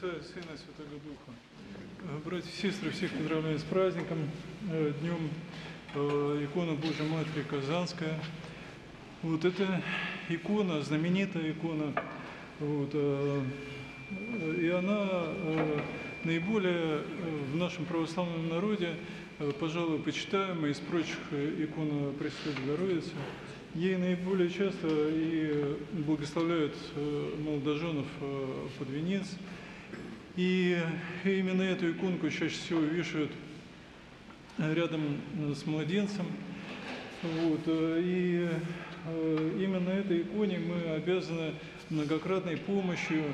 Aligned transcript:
Отца 0.00 0.16
и 0.16 0.22
Сына 0.22 0.54
и 0.54 0.56
Святого 0.56 0.98
Духа. 1.04 1.32
Э, 2.04 2.18
Братья 2.24 2.48
и 2.48 2.52
сестры, 2.52 2.90
всех 2.90 3.10
поздравляю 3.12 3.58
с 3.58 3.62
праздником, 3.62 4.30
э, 4.70 4.92
Днем 5.02 5.28
э, 5.94 6.44
икона 6.44 6.72
Божьей 6.72 7.06
Матери 7.06 7.42
Казанская. 7.42 8.18
Вот 9.22 9.44
эта 9.44 9.82
икона, 10.30 10.80
знаменитая 10.80 11.50
икона, 11.50 11.92
вот, 12.60 12.94
и 12.94 14.68
она 14.70 15.26
наиболее 16.24 17.02
в 17.52 17.56
нашем 17.56 17.84
православном 17.84 18.48
народе, 18.48 18.94
пожалуй, 19.58 19.98
почитаемая 19.98 20.72
из 20.72 20.78
прочих 20.78 21.18
икон 21.32 22.14
Пресвятой 22.18 22.54
Богородицы. 22.62 23.10
Ей 23.74 23.96
наиболее 23.96 24.48
часто 24.48 24.88
и 24.88 25.76
благословляют 25.92 26.74
молодоженов 27.44 28.06
под 28.78 28.88
венец. 28.88 29.26
И 30.36 30.78
именно 31.24 31.62
эту 31.62 31.90
иконку 31.90 32.30
чаще 32.30 32.54
всего 32.54 32.80
вешают 32.80 33.30
рядом 34.58 35.20
э, 35.38 35.54
с 35.54 35.66
младенцем. 35.66 36.26
Вот. 37.22 37.60
э, 37.66 38.00
И 38.04 38.48
э, 39.06 39.58
именно 39.60 39.90
этой 39.90 40.22
иконе 40.22 40.58
мы 40.58 40.94
обязаны 40.94 41.54
многократной 41.88 42.56
помощью 42.56 43.24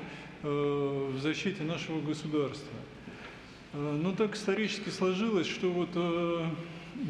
э, 0.42 1.12
в 1.14 1.20
защите 1.20 1.62
нашего 1.62 2.00
государства. 2.00 2.76
Э, 3.72 3.98
Но 4.02 4.12
так 4.12 4.34
исторически 4.34 4.88
сложилось, 4.88 5.46
что 5.46 5.70
вот 5.70 5.90
э, 5.94 6.46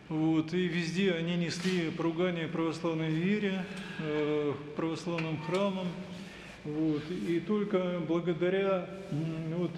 Вот, 0.10 0.54
и 0.54 0.68
везде 0.68 1.14
они 1.14 1.38
несли 1.38 1.90
поругание 1.92 2.48
православной 2.48 3.12
вере, 3.12 3.64
православным 4.76 5.40
храмам. 5.44 5.88
Вот, 6.66 7.04
и 7.10 7.40
только 7.40 8.02
благодаря 8.06 8.90
вот, 9.56 9.72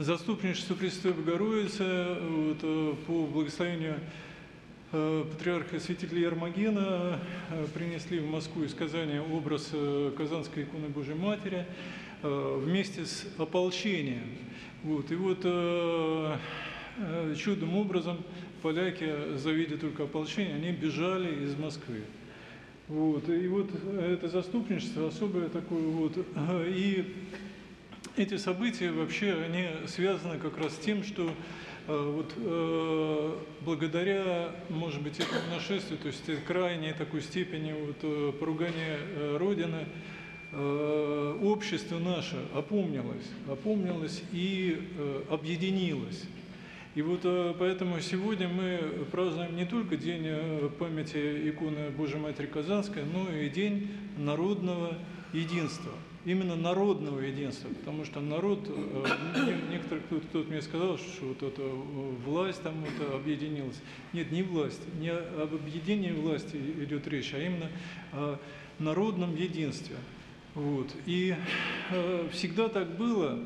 заступничеству 0.00 0.76
Пресвятой 0.76 1.12
Богородицы 1.12 2.16
вот, 2.20 2.58
э, 2.62 2.94
по 3.06 3.26
благословению 3.26 4.00
э, 4.92 5.24
патриарха 5.30 5.78
святителя 5.78 6.20
Ермогена 6.22 7.20
э, 7.50 7.66
принесли 7.74 8.18
в 8.18 8.26
Москву 8.26 8.64
из 8.64 8.72
Казани 8.72 9.18
образ 9.18 9.72
Казанской 10.16 10.62
иконы 10.62 10.88
Божьей 10.88 11.14
Матери 11.14 11.66
вместе 12.22 13.04
с 13.04 13.26
ополчением. 13.38 14.24
Вот, 14.82 15.10
и 15.10 15.14
вот 15.14 15.38
чудным 17.38 17.76
образом 17.76 18.18
поляки, 18.62 19.36
завидя 19.36 19.78
только 19.78 20.04
ополчение, 20.04 20.54
они 20.54 20.72
бежали 20.72 21.44
из 21.44 21.56
Москвы. 21.56 22.02
Вот, 22.88 23.28
и 23.28 23.48
вот 23.48 23.70
это 23.98 24.28
заступничество 24.28 25.08
особое 25.08 25.48
такое 25.48 25.82
вот. 25.82 26.12
И 26.66 27.14
эти 28.16 28.36
события 28.36 28.90
вообще, 28.90 29.34
они 29.34 29.68
связаны 29.86 30.38
как 30.38 30.58
раз 30.58 30.74
с 30.74 30.78
тем, 30.78 31.02
что 31.04 31.30
э, 31.86 32.12
вот 32.14 32.32
э, 32.36 33.36
благодаря, 33.62 34.50
может 34.68 35.02
быть, 35.02 35.18
этому 35.18 35.54
нашествию, 35.54 35.98
то 35.98 36.08
есть 36.08 36.22
крайней 36.46 36.92
такой 36.92 37.22
степени 37.22 37.72
вот, 37.72 37.96
э, 38.02 38.32
поругания 38.38 38.98
э, 38.98 39.36
Родины, 39.38 39.86
э, 40.52 41.38
общество 41.42 41.98
наше 41.98 42.36
опомнилось, 42.54 43.26
опомнилось 43.48 44.22
и 44.32 44.78
э, 44.98 45.22
объединилось. 45.30 46.24
И 46.96 47.02
вот 47.02 47.20
поэтому 47.56 48.00
сегодня 48.00 48.48
мы 48.48 49.06
празднуем 49.12 49.54
не 49.54 49.64
только 49.64 49.96
День 49.96 50.26
памяти 50.80 51.48
иконы 51.48 51.90
Божьей 51.90 52.18
Матери 52.18 52.46
Казанской, 52.46 53.04
но 53.04 53.32
и 53.32 53.48
День 53.48 53.88
народного 54.18 54.98
единства. 55.32 55.92
Именно 56.26 56.54
народного 56.54 57.20
единства, 57.20 57.68
потому 57.70 58.04
что 58.04 58.20
народ, 58.20 58.68
э, 58.68 59.06
не- 59.46 59.72
некоторые 59.74 60.02
кто-то, 60.02 60.26
кто-то 60.26 60.50
мне 60.50 60.60
сказал, 60.60 60.98
что 60.98 61.26
вот 61.28 61.42
эта 61.42 61.62
э, 61.62 62.10
власть 62.26 62.62
там 62.62 62.74
вот 62.84 63.14
объединилась. 63.14 63.80
Нет, 64.12 64.30
не 64.30 64.42
власть, 64.42 64.82
не 65.00 65.08
об 65.10 65.54
объединении 65.54 66.12
власти 66.12 66.56
идет 66.56 67.08
речь, 67.08 67.32
а 67.32 67.38
именно 67.42 67.70
о 68.12 68.38
народном 68.78 69.34
единстве. 69.34 69.96
Вот. 70.54 70.88
И 71.06 71.34
э, 71.90 72.28
всегда 72.32 72.68
так 72.68 72.96
было, 72.98 73.38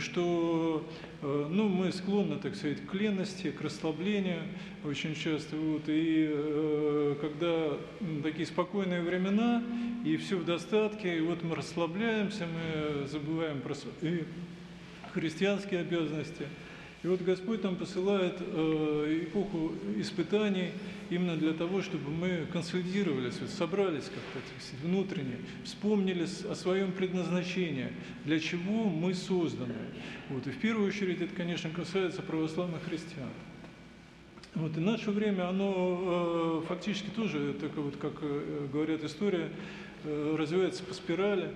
что 0.00 0.86
э, 1.22 1.46
ну, 1.50 1.68
мы 1.68 1.92
склонны, 1.92 2.36
так 2.36 2.54
сказать, 2.54 2.78
к 2.86 2.94
лености, 2.94 3.50
к 3.50 3.60
расслаблению 3.62 4.42
очень 4.84 5.14
часто. 5.14 5.56
Вот. 5.56 5.82
И 5.86 6.28
э, 6.30 7.16
когда 7.20 7.76
такие 8.22 8.46
спокойные 8.46 9.00
времена, 9.00 9.62
и 10.04 10.16
все 10.16 10.36
в 10.36 10.44
достатке, 10.44 11.18
и 11.18 11.20
вот 11.20 11.42
мы 11.42 11.56
расслабляемся, 11.56 12.46
мы 12.46 13.06
забываем 13.06 13.60
про 13.60 13.74
свои 13.74 14.20
христианские 15.12 15.80
обязанности. 15.80 16.46
И 17.04 17.06
вот 17.06 17.20
Господь 17.22 17.62
нам 17.62 17.76
посылает 17.76 18.34
э, 18.40 19.20
эпоху 19.22 19.72
испытаний 19.96 20.72
именно 21.10 21.36
для 21.36 21.52
того, 21.52 21.80
чтобы 21.80 22.10
мы 22.10 22.46
консолидировались, 22.52 23.38
вот 23.40 23.50
собрались 23.50 24.04
как-то 24.04 24.40
внутренне, 24.82 25.36
вспомнили 25.64 26.26
о 26.50 26.54
своем 26.56 26.90
предназначении, 26.90 27.92
для 28.24 28.40
чего 28.40 28.84
мы 28.84 29.14
созданы. 29.14 29.76
Вот. 30.28 30.46
И 30.48 30.50
в 30.50 30.58
первую 30.58 30.88
очередь 30.88 31.20
это, 31.20 31.34
конечно, 31.34 31.70
касается 31.70 32.20
православных 32.20 32.82
христиан. 32.82 33.28
Вот, 34.54 34.76
и 34.76 34.80
наше 34.80 35.12
время, 35.12 35.48
оно 35.48 36.62
э, 36.64 36.66
фактически 36.66 37.10
тоже, 37.10 37.54
так 37.60 37.76
вот, 37.76 37.96
как 37.96 38.14
э, 38.22 38.66
говорят 38.72 39.04
история, 39.04 39.50
э, 40.02 40.36
развивается 40.36 40.82
по 40.82 40.94
спирали. 40.94 41.52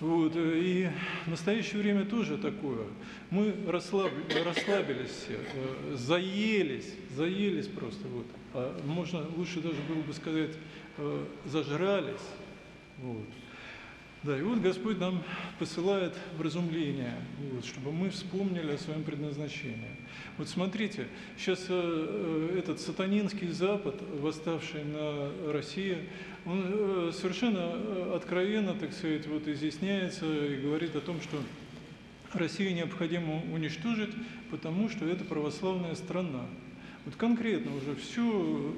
Вот, 0.00 0.34
э, 0.34 0.58
и 0.58 0.88
в 1.24 1.30
настоящее 1.30 1.80
время 1.80 2.04
тоже 2.04 2.36
такое. 2.36 2.86
Мы 3.30 3.54
расслаб- 3.66 4.44
расслабились 4.44 5.10
все, 5.10 5.34
э, 5.34 5.94
заелись, 5.96 6.94
заелись 7.16 7.68
просто. 7.68 8.06
Вот. 8.08 8.26
А 8.54 8.80
можно, 8.84 9.24
лучше 9.36 9.60
даже 9.60 9.80
было 9.88 10.02
бы 10.02 10.12
сказать, 10.12 10.50
э, 10.98 11.24
зажрались. 11.46 12.26
Вот. 12.98 13.26
Да, 14.24 14.38
и 14.38 14.40
вот 14.40 14.60
Господь 14.60 14.98
нам 14.98 15.22
посылает 15.58 16.14
вразумление, 16.38 17.14
вот, 17.52 17.64
чтобы 17.66 17.92
мы 17.92 18.08
вспомнили 18.08 18.72
о 18.72 18.78
своем 18.78 19.04
предназначении. 19.04 19.96
Вот 20.38 20.48
смотрите, 20.48 21.08
сейчас 21.36 21.66
э, 21.68 22.56
этот 22.58 22.80
сатанинский 22.80 23.48
Запад, 23.48 23.96
восставший 24.20 24.82
на 24.84 25.30
Россию, 25.52 25.98
он 26.46 26.64
э, 26.66 27.12
совершенно 27.12 27.72
э, 27.72 28.12
откровенно, 28.16 28.74
так 28.74 28.92
сказать, 28.92 29.26
вот 29.26 29.48
изъясняется 29.48 30.26
и 30.26 30.60
говорит 30.60 30.94
о 30.94 31.00
том, 31.00 31.20
что 31.20 31.42
Россию 32.34 32.74
необходимо 32.74 33.42
уничтожить, 33.52 34.10
потому 34.50 34.88
что 34.88 35.06
это 35.06 35.24
православная 35.24 35.94
страна. 35.94 36.46
Вот 37.04 37.16
конкретно 37.16 37.74
уже 37.76 37.94
все, 37.96 38.74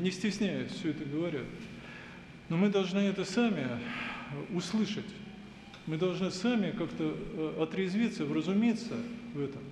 не 0.00 0.10
стесняясь, 0.10 0.70
все 0.70 0.90
это 0.90 1.04
говорят. 1.04 1.44
Но 2.48 2.56
мы 2.56 2.68
должны 2.68 3.00
это 3.00 3.24
сами 3.24 3.66
услышать. 4.52 5.04
Мы 5.86 5.98
должны 5.98 6.30
сами 6.30 6.70
как-то 6.70 7.14
э, 7.14 7.62
отрезвиться, 7.62 8.24
вразумиться 8.24 8.94
в 9.34 9.40
этом, 9.40 9.62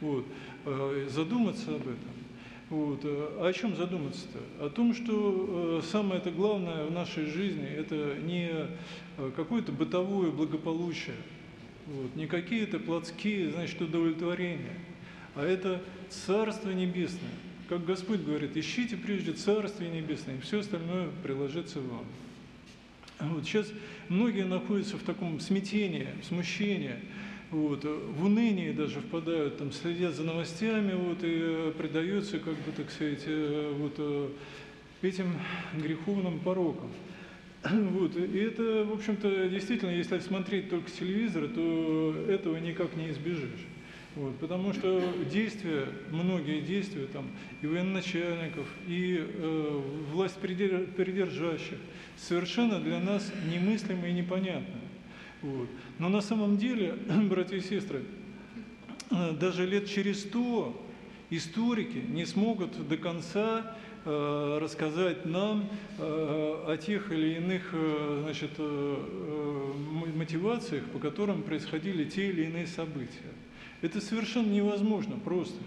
вот, 0.00 0.24
э, 0.64 1.08
задуматься 1.10 1.74
об 1.74 1.82
этом. 1.82 2.27
Вот. 2.70 3.00
э, 3.04 3.38
А 3.40 3.48
о 3.48 3.52
чем 3.52 3.76
задуматься-то? 3.76 4.66
О 4.66 4.70
том, 4.70 4.94
что 4.94 5.80
э, 5.82 5.86
самое 5.86 6.20
это 6.20 6.30
главное 6.30 6.84
в 6.84 6.92
нашей 6.92 7.26
жизни– 7.26 7.66
это 7.76 8.16
не 8.22 8.50
э, 8.50 9.30
какое-то 9.36 9.72
бытовое 9.72 10.30
благополучие, 10.30 11.16
вот, 11.86 12.14
не 12.14 12.26
какие-то 12.26 12.78
плотские, 12.78 13.50
значит, 13.50 13.80
удовлетворения, 13.80 14.76
а 15.34 15.44
это 15.44 15.80
Царство 16.10 16.70
Небесное. 16.70 17.30
Как 17.68 17.84
Господь 17.84 18.20
говорит, 18.20 18.56
ищите 18.56 18.96
прежде 18.96 19.32
Царствие 19.32 19.90
Небесное, 19.90 20.36
и 20.36 20.40
все 20.40 20.60
остальное 20.60 21.08
приложится 21.22 21.80
вам. 21.80 22.04
Вот 23.20 23.44
сейчас 23.44 23.66
многие 24.08 24.44
находятся 24.44 24.96
в 24.96 25.02
таком 25.02 25.40
смятении, 25.40 26.06
смущении, 26.22 26.96
вот, 27.50 27.84
в 27.84 28.24
уныние 28.24 28.72
даже 28.72 29.00
впадают, 29.00 29.58
там, 29.58 29.72
следят 29.72 30.14
за 30.14 30.22
новостями, 30.22 30.92
вот, 30.92 31.18
и 31.22 31.38
э, 31.40 31.72
предаются, 31.76 32.38
как 32.38 32.54
бы, 32.54 32.72
так 32.76 32.90
сказать, 32.90 33.22
э, 33.26 33.74
вот, 33.78 33.94
э, 33.96 34.28
этим 35.02 35.32
греховным 35.74 36.40
порокам. 36.40 36.90
Вот, 37.70 38.16
и 38.16 38.38
это, 38.38 38.84
в 38.84 38.92
общем-то, 38.92 39.48
действительно, 39.48 39.90
если 39.90 40.18
смотреть 40.20 40.70
только 40.70 40.90
телевизор, 40.90 41.48
то 41.48 42.14
этого 42.28 42.56
никак 42.58 42.94
не 42.96 43.10
избежишь. 43.10 43.66
Вот, 44.14 44.36
потому 44.38 44.72
что 44.72 45.02
действия, 45.30 45.86
многие 46.10 46.60
действия 46.60 47.06
там, 47.06 47.30
и 47.62 47.66
военачальников, 47.66 48.66
и 48.86 49.24
э, 49.26 49.82
власть 50.12 50.36
придержащих 50.36 51.78
совершенно 52.16 52.80
для 52.80 52.98
нас 52.98 53.32
немыслимы 53.50 54.10
и 54.10 54.12
непонятны. 54.12 54.87
Вот. 55.42 55.68
Но 55.98 56.08
на 56.08 56.20
самом 56.20 56.56
деле, 56.56 56.96
братья 57.28 57.56
и 57.56 57.60
сестры, 57.60 58.02
э, 59.10 59.32
даже 59.32 59.66
лет 59.66 59.88
через 59.88 60.22
сто 60.22 60.80
историки 61.30 61.98
не 62.08 62.24
смогут 62.24 62.88
до 62.88 62.96
конца 62.96 63.76
э, 64.04 64.58
рассказать 64.60 65.26
нам 65.26 65.68
э, 65.98 66.64
о 66.66 66.76
тех 66.76 67.12
или 67.12 67.36
иных 67.36 67.72
значит, 68.22 68.50
мотивациях, 70.16 70.84
по 70.86 70.98
которым 70.98 71.42
происходили 71.42 72.04
те 72.04 72.30
или 72.30 72.44
иные 72.44 72.66
события. 72.66 73.32
Это 73.80 74.00
совершенно 74.00 74.50
невозможно 74.50 75.16
просто. 75.16 75.58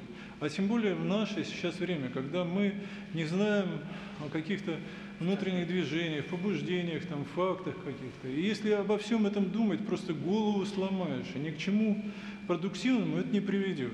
А 0.42 0.50
тем 0.50 0.68
более 0.68 0.96
в 0.96 1.06
наше 1.06 1.46
сейчас 1.46 1.80
время, 1.80 2.10
когда 2.10 2.44
мы 2.44 2.74
не 3.14 3.26
знаем 3.26 3.80
о 4.26 4.30
каких-то 4.30 4.76
внутренних 5.22 5.68
движениях, 5.68 6.26
побуждениях, 6.26 7.06
там, 7.06 7.26
фактах 7.36 7.76
каких-то. 7.76 8.28
И 8.28 8.42
если 8.42 8.72
обо 8.72 8.98
всем 8.98 9.28
этом 9.28 9.50
думать, 9.52 9.86
просто 9.86 10.14
голову 10.14 10.66
сломаешь, 10.66 11.28
и 11.36 11.40
ни 11.40 11.52
к 11.52 11.58
чему 11.58 12.04
продуктивному 12.48 13.18
это 13.18 13.30
не 13.30 13.40
приведет. 13.40 13.94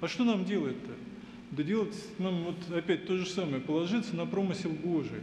А 0.00 0.08
что 0.08 0.24
нам 0.24 0.44
делать-то? 0.44 0.92
Да 1.50 1.62
делать 1.62 1.94
нам 2.18 2.44
вот 2.44 2.76
опять 2.76 3.06
то 3.06 3.18
же 3.18 3.26
самое, 3.26 3.60
положиться 3.60 4.16
на 4.16 4.24
промысел 4.24 4.70
Божий. 4.70 5.20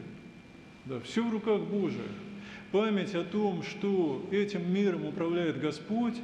Да, 0.85 0.99
все 1.01 1.27
в 1.27 1.31
руках 1.31 1.61
Божиих. 1.61 2.11
Память 2.71 3.15
о 3.15 3.23
том, 3.23 3.63
что 3.63 4.23
этим 4.31 4.71
миром 4.71 5.05
управляет 5.05 5.59
Господь, 5.59 6.15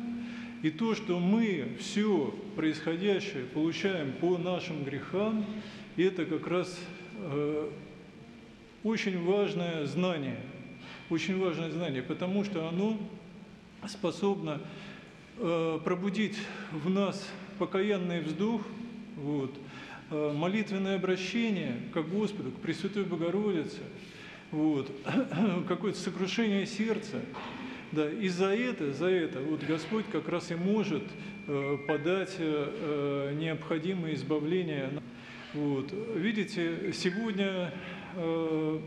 и 0.62 0.70
то, 0.70 0.94
что 0.94 1.20
мы 1.20 1.70
все 1.80 2.34
происходящее 2.56 3.46
получаем 3.46 4.14
по 4.22 4.38
нашим 4.38 4.84
грехам, 4.84 5.46
это 5.98 6.26
как 6.26 6.48
раз 6.48 6.80
э, 7.18 7.70
очень 8.86 9.20
важное 9.26 9.88
знание, 9.88 10.38
очень 11.10 11.40
важное 11.40 11.72
знание, 11.72 12.04
потому 12.04 12.44
что 12.44 12.68
оно 12.68 13.00
способно 13.88 14.62
э, 15.40 15.80
пробудить 15.84 16.38
в 16.72 16.88
нас 16.92 17.28
покаянный 17.58 18.22
вздох, 18.22 18.62
вот, 19.16 19.56
э, 20.12 20.34
молитвенное 20.34 20.98
обращение 20.98 21.82
к 21.96 22.00
Господу, 22.02 22.52
к 22.52 22.62
Пресвятой 22.62 23.06
Богородице, 23.06 23.82
вот, 24.52 24.92
какое-то 25.68 25.98
сокрушение 25.98 26.68
сердца. 26.68 27.22
Да, 27.92 28.08
и 28.08 28.28
за 28.28 28.54
это, 28.54 28.94
за 28.94 29.08
это 29.08 29.40
вот 29.40 29.64
Господь 29.64 30.06
как 30.12 30.30
раз 30.30 30.52
и 30.52 30.56
может 30.56 31.04
э, 31.48 31.78
подать 31.88 32.36
э, 32.38 33.32
э, 33.32 33.36
необходимое 33.36 34.14
избавление. 34.14 34.92
Вот. 35.56 35.92
Видите, 36.16 36.92
сегодня 36.94 37.74
э, 38.16 38.80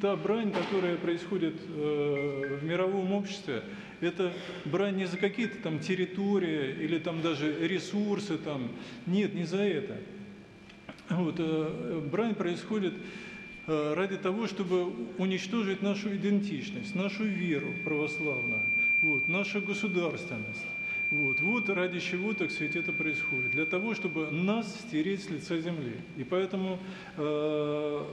та 0.00 0.16
брань, 0.16 0.52
которая 0.52 0.96
происходит 0.96 1.54
э, 1.68 2.58
в 2.60 2.64
мировом 2.64 3.12
обществе, 3.12 3.62
это 4.00 4.32
брань 4.64 4.96
не 4.96 5.06
за 5.06 5.16
какие-то 5.16 5.56
там 5.62 5.78
территории 5.78 6.74
или 6.80 6.98
там 6.98 7.22
даже 7.22 7.66
ресурсы 7.66 8.38
там. 8.38 8.70
Нет, 9.06 9.34
не 9.34 9.44
за 9.44 9.62
это. 9.62 9.96
Вот, 11.10 11.36
э, 11.38 12.00
брань 12.10 12.34
происходит 12.34 12.94
э, 13.66 13.94
ради 13.94 14.16
того, 14.16 14.46
чтобы 14.46 14.92
уничтожить 15.18 15.82
нашу 15.82 16.14
идентичность, 16.16 16.94
нашу 16.94 17.24
веру 17.24 17.74
православную, 17.84 18.62
вот, 19.02 19.28
нашу 19.28 19.60
государственность. 19.60 20.64
Вот, 21.10 21.40
вот 21.40 21.68
ради 21.68 22.00
чего, 22.00 22.32
так 22.32 22.50
сказать, 22.50 22.76
это 22.76 22.92
происходит. 22.92 23.50
Для 23.50 23.66
того, 23.66 23.94
чтобы 23.94 24.30
нас 24.30 24.80
стереть 24.86 25.24
с 25.24 25.30
лица 25.30 25.58
земли. 25.60 25.96
И 26.16 26.24
поэтому 26.24 26.78
э, 27.16 28.04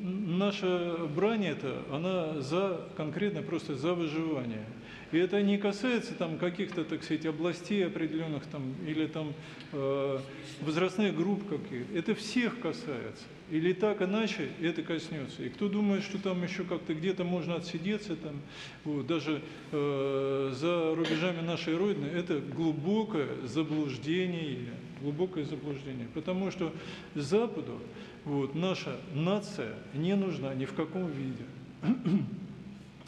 наша 0.00 0.96
брань 1.14 1.46
это, 1.46 1.82
она 1.92 2.40
за, 2.40 2.80
конкретно 2.96 3.42
просто 3.42 3.74
за 3.74 3.94
выживание. 3.94 4.66
И 5.12 5.18
это 5.18 5.42
не 5.42 5.58
касается 5.58 6.14
там 6.14 6.38
каких-то, 6.38 6.84
так 6.84 7.02
сказать, 7.02 7.26
областей 7.26 7.84
определенных 7.86 8.46
там, 8.46 8.74
или 8.86 9.06
там 9.06 9.32
э, 9.72 10.18
возрастных 10.60 11.16
групп 11.16 11.48
каких. 11.48 11.84
Это 11.94 12.14
всех 12.14 12.60
касается. 12.60 13.24
Или 13.50 13.72
так 13.72 14.00
иначе 14.02 14.48
это 14.60 14.82
коснется. 14.82 15.42
И 15.42 15.48
кто 15.48 15.68
думает, 15.68 16.04
что 16.04 16.22
там 16.22 16.42
еще 16.44 16.62
как-то 16.62 16.94
где-то 16.94 17.24
можно 17.24 17.56
отсидеться, 17.56 18.14
там, 18.14 18.40
вот, 18.84 19.08
даже 19.08 19.42
э, 19.72 20.52
за 20.54 20.94
рубежами 20.94 21.40
нашей 21.40 21.76
Родины, 21.76 22.06
это 22.06 22.38
глубокое 22.40 23.28
заблуждение, 23.44 24.68
глубокое 25.00 25.44
заблуждение. 25.44 26.06
Потому 26.14 26.52
что 26.52 26.72
Западу 27.16 27.80
вот, 28.24 28.54
наша 28.54 28.96
нация 29.12 29.74
не 29.94 30.14
нужна 30.14 30.54
ни 30.54 30.66
в 30.66 30.74
каком 30.74 31.10
виде. 31.10 31.44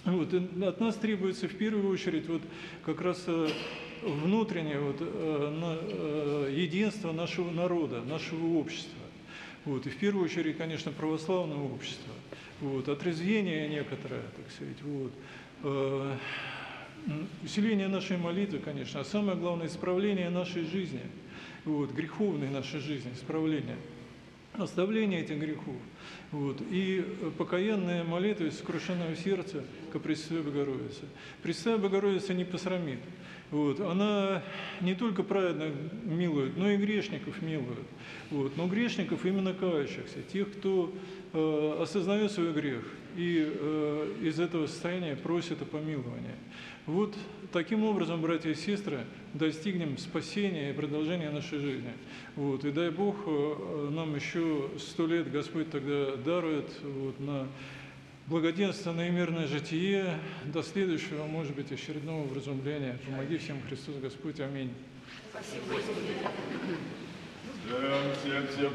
Вот, 0.04 0.34
и 0.34 0.64
от 0.64 0.80
нас 0.80 0.96
требуется 0.96 1.46
в 1.48 1.54
первую 1.54 1.92
очередь 1.92 2.26
вот 2.26 2.42
как 2.84 3.00
раз 3.00 3.22
э, 3.28 3.48
внутреннее 4.02 4.80
вот, 4.80 4.96
э, 4.98 6.46
э, 6.48 6.54
единство 6.56 7.12
нашего 7.12 7.52
народа, 7.52 8.02
нашего 8.02 8.58
общества. 8.58 8.98
Вот, 9.64 9.86
и 9.86 9.90
в 9.90 9.96
первую 9.96 10.24
очередь, 10.24 10.56
конечно, 10.56 10.90
православного 10.90 11.72
общества. 11.72 12.12
Вот, 12.60 12.88
отрезвение 12.88 13.68
некоторое, 13.68 14.22
так 14.36 14.50
сказать. 14.50 14.82
Вот, 14.82 15.12
усиление 17.44 17.86
нашей 17.86 18.16
молитвы, 18.16 18.58
конечно, 18.58 19.00
а 19.00 19.04
самое 19.04 19.36
главное, 19.36 19.68
исправление 19.68 20.30
нашей 20.30 20.64
жизни, 20.64 21.02
вот, 21.64 21.92
греховной 21.92 22.50
нашей 22.50 22.80
жизни, 22.80 23.12
исправление 23.14 23.76
оставление 24.54 25.22
этих 25.22 25.38
грехов. 25.38 25.76
Вот. 26.30 26.60
И 26.70 27.04
э, 27.04 27.30
покаянная 27.36 28.04
молитва 28.04 28.44
из 28.44 28.58
сокрушенного 28.58 29.16
сердца 29.16 29.64
ко 29.92 29.98
Пресвятой 29.98 30.42
Богородице. 30.42 31.02
Пресвятая 31.42 31.78
Богородица 31.78 32.34
не 32.34 32.44
посрамит. 32.44 33.00
Вот. 33.50 33.80
Она 33.80 34.42
не 34.80 34.94
только 34.94 35.22
праведных 35.22 35.72
милует, 36.04 36.56
но 36.56 36.70
и 36.70 36.76
грешников 36.76 37.40
милует. 37.42 37.86
Вот. 38.30 38.56
Но 38.56 38.66
грешников 38.66 39.24
именно 39.24 39.54
кающихся, 39.54 40.22
тех, 40.32 40.50
кто 40.52 40.92
э, 41.32 41.78
осознает 41.80 42.32
свой 42.32 42.52
грех 42.52 42.84
и 43.16 43.46
э, 43.46 44.14
из 44.22 44.40
этого 44.40 44.66
состояния 44.66 45.16
просит 45.16 45.62
о 45.62 45.64
помиловании. 45.64 46.34
Вот 46.86 47.14
таким 47.52 47.84
образом, 47.84 48.20
братья 48.20 48.50
и 48.50 48.54
сестры, 48.54 49.04
достигнем 49.34 49.98
спасения 49.98 50.70
и 50.70 50.72
продолжения 50.72 51.30
нашей 51.30 51.58
жизни. 51.58 51.92
Вот. 52.34 52.64
И 52.64 52.72
дай 52.72 52.90
Бог 52.90 53.16
э, 53.26 53.88
нам 53.92 54.14
еще 54.14 54.70
сто 54.78 55.06
лет 55.06 55.30
Господь 55.30 55.70
тогда 55.70 56.16
дарует 56.16 56.70
вот, 56.82 57.20
на 57.20 57.46
благоденственное 58.26 59.08
и 59.08 59.10
мирное 59.10 59.46
житие 59.46 60.18
до 60.46 60.62
следующего, 60.62 61.26
может 61.26 61.54
быть, 61.54 61.70
очередного 61.70 62.26
вразумления. 62.26 62.98
Помоги 63.06 63.38
всем 63.38 63.60
Христос 63.68 63.96
Господь. 63.96 64.40
Аминь. 64.40 64.72
Всем 68.52 68.72